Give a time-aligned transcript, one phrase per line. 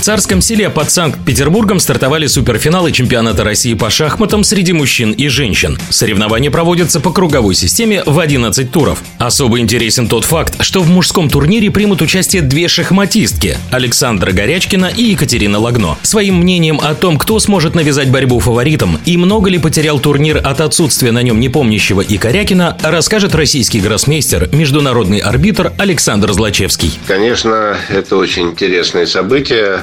[0.00, 5.76] В Царском селе под Санкт-Петербургом стартовали суперфиналы чемпионата России по шахматам среди мужчин и женщин.
[5.90, 9.02] Соревнования проводятся по круговой системе в 11 туров.
[9.18, 15.02] Особо интересен тот факт, что в мужском турнире примут участие две шахматистки– Александра Горячкина и
[15.10, 15.98] Екатерина Лагно.
[16.00, 20.62] Своим мнением о том, кто сможет навязать борьбу фаворитам и много ли потерял турнир от
[20.62, 26.90] отсутствия на нем непомнящего и Корякина, расскажет российский гроссмейстер, международный арбитр Александр Злачевский.
[27.06, 29.82] Конечно, это очень интересное событие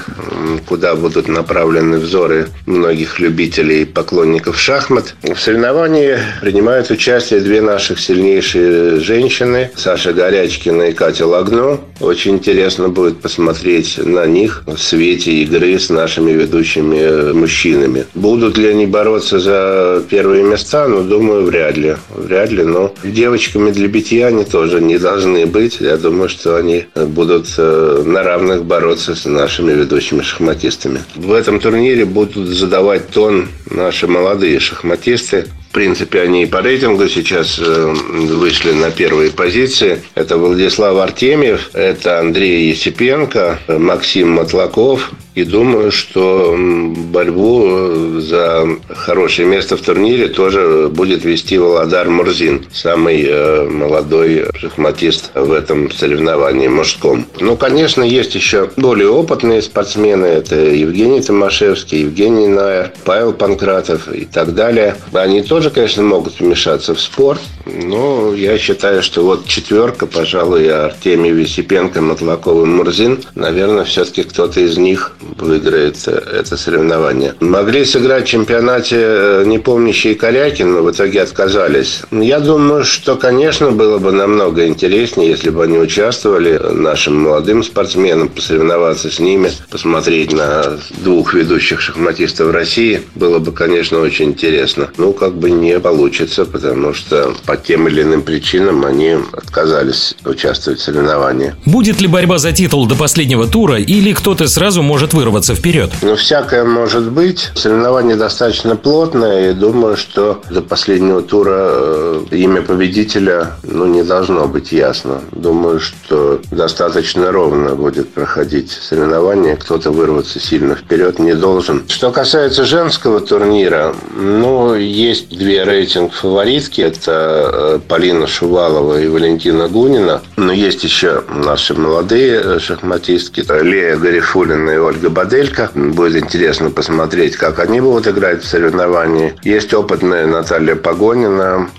[0.68, 5.16] куда будут направлены взоры многих любителей и поклонников шахмат.
[5.24, 11.80] В соревновании принимают участие две наших сильнейшие женщины, Саша Горячкина и Катя Лагно.
[12.00, 18.06] Очень интересно будет посмотреть на них в свете игры с нашими ведущими мужчинами.
[18.14, 20.88] Будут ли они бороться за первые места?
[20.88, 21.96] Ну, думаю, вряд ли.
[22.16, 25.78] Вряд ли, но девочками для битья они тоже не должны быть.
[25.80, 31.02] Я думаю, что они будут э, на равных бороться с нашими ведущими ведущими шахматистами.
[31.16, 35.48] В этом турнире будут задавать тон наши молодые шахматисты.
[35.70, 40.02] В принципе, они и по рейтингу сейчас э, вышли на первые позиции.
[40.14, 49.48] Это Владислав Артемьев, это Андрей Есипенко, Максим Матлаков, и думаю, что борьбу э, за хорошее
[49.48, 56.68] место в турнире тоже будет вести Володар Мурзин, самый э, молодой шахматист в этом соревновании
[56.70, 57.28] мужском.
[57.40, 60.26] Ну, конечно, есть еще более опытные спортсмены.
[60.26, 64.96] Это Евгений Томашевский, Евгений Найер, Павел Панкратов и так далее.
[65.14, 67.42] Они тоже, конечно, могут вмешаться в спорт.
[67.68, 74.62] Но я считаю, что вот четверка, пожалуй, Артемий Висипенко, Матлаков и Мурзин, наверное, все-таки кто-то
[74.62, 77.36] из них выиграет это соревнование.
[77.40, 82.02] Могли сыграть в чемпионате э, непомнящие Корякин, но в итоге отказались.
[82.12, 88.30] Я думаю, что, конечно, было бы намного интереснее, если бы они участвовали, нашим молодым спортсменам,
[88.30, 93.02] посоревноваться с ними, посмотреть на двух ведущих шахматистов России.
[93.16, 94.90] Было бы, конечно, очень интересно.
[94.98, 100.80] Ну, как бы не получится, потому что по тем или иным причинам они отказались участвовать
[100.80, 101.56] в соревновании.
[101.66, 105.92] Будет ли борьба за титул до последнего тура или кто-то сразу может вырваться вперед?
[106.04, 107.50] Ну, всякое может быть.
[107.56, 114.48] Соревнование достаточно плотное, и думаю, что до последнего тура э, имя победителя ну, не должно
[114.48, 115.22] быть ясно.
[115.32, 119.56] Думаю, что достаточно ровно будет проходить соревнование.
[119.56, 121.84] Кто-то вырваться сильно вперед не должен.
[121.88, 126.82] Что касается женского турнира, ну, есть две рейтинг-фаворитки.
[126.82, 130.22] Это э, Полина Шувалова и Валентина Гунина.
[130.36, 133.44] Но есть еще наши молодые шахматистки.
[133.64, 135.70] Лея Гарифулина и Ольга Баделька.
[135.74, 139.36] Будет интересно посмотреть, как они будут играть в соревновании.
[139.44, 141.70] Есть опытная Наталья Погонина,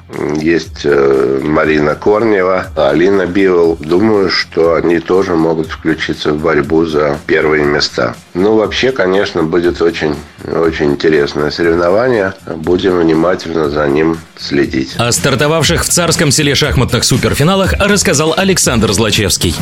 [0.40, 3.76] есть э, Марина Корнева, Алина Бивол.
[3.80, 8.14] Думаю, что они тоже могут включиться в борьбу за первые места.
[8.34, 10.14] Ну, вообще, конечно, будет очень,
[10.44, 12.34] очень интересное соревнование.
[12.46, 14.94] Будем внимательно за ним следить.
[14.98, 19.54] О стартовавших в Царском селе шахматных суперфиналах рассказал Александр Злачевский.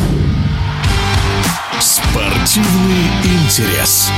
[1.81, 4.11] Спортивный интерес.